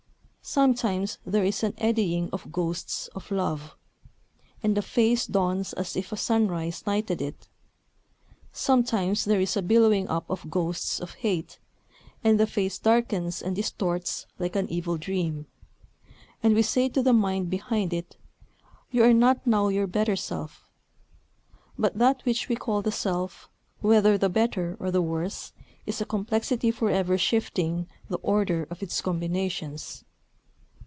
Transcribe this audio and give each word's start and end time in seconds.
Sometimes 0.43 1.17
there 1.25 1.45
is 1.45 1.63
an 1.63 1.75
eddying 1.77 2.27
of 2.33 2.51
ghosts 2.51 3.07
of 3.09 3.29
love; 3.31 3.77
and 4.63 4.75
the 4.75 4.81
face 4.81 5.25
dawns 5.27 5.71
as 5.73 5.95
if 5.95 6.11
a 6.11 6.17
sunrise 6.17 6.83
lighted 6.85 7.21
it. 7.21 7.47
Sometimes 8.51 9.23
there 9.23 9.39
is 9.39 9.55
a 9.55 9.61
billowing 9.61 10.09
up 10.09 10.29
of 10.29 10.49
ghosts 10.49 10.99
of 10.99 11.13
hate; 11.13 11.59
and 12.23 12.37
the 12.39 12.47
face 12.47 12.79
darkens 12.79 13.41
and 13.41 13.55
distorts 13.55 14.25
like 14.39 14.55
an 14.57 14.67
evil 14.69 14.97
dream, 14.97 15.45
and 16.43 16.53
we 16.55 16.63
say 16.63 16.89
to 16.89 17.03
the 17.03 17.13
mind 17.13 17.49
behind 17.51 17.93
it, 17.93 18.17
"You 18.89 19.03
are 19.03 19.13
not 19.13 19.45
now 19.45 19.67
your 19.69 19.87
better 19.87 20.15
self." 20.17 20.69
But 21.77 21.97
that 21.99 22.25
which 22.25 22.49
we 22.49 22.55
call 22.57 22.81
the 22.81 22.91
self, 22.91 23.47
whether 23.79 24.17
the 24.17 24.27
better 24.27 24.75
or 24.79 24.89
the 24.91 25.03
worse, 25.03 25.53
is 25.85 26.01
a 26.01 26.05
complexity 26.05 26.71
forever 26.71 27.17
shifting 27.17 27.87
the 28.09 28.17
order 28.17 28.67
of 28.71 28.81
its 28.83 28.99
combinations. 29.01 30.03